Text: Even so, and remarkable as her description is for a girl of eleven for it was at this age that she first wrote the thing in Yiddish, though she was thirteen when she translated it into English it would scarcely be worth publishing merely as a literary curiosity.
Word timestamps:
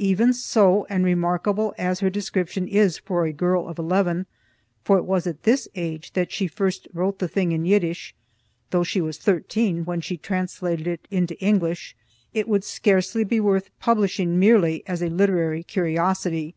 Even 0.00 0.32
so, 0.32 0.88
and 0.90 1.04
remarkable 1.04 1.72
as 1.78 2.00
her 2.00 2.10
description 2.10 2.66
is 2.66 2.98
for 2.98 3.24
a 3.24 3.32
girl 3.32 3.68
of 3.68 3.78
eleven 3.78 4.26
for 4.82 4.98
it 4.98 5.04
was 5.04 5.24
at 5.24 5.44
this 5.44 5.68
age 5.76 6.14
that 6.14 6.32
she 6.32 6.48
first 6.48 6.88
wrote 6.92 7.20
the 7.20 7.28
thing 7.28 7.52
in 7.52 7.64
Yiddish, 7.64 8.12
though 8.70 8.82
she 8.82 9.00
was 9.00 9.18
thirteen 9.18 9.84
when 9.84 10.00
she 10.00 10.16
translated 10.16 10.88
it 10.88 11.06
into 11.12 11.38
English 11.38 11.94
it 12.34 12.48
would 12.48 12.64
scarcely 12.64 13.22
be 13.22 13.38
worth 13.38 13.70
publishing 13.78 14.36
merely 14.36 14.82
as 14.88 15.00
a 15.00 15.08
literary 15.10 15.62
curiosity. 15.62 16.56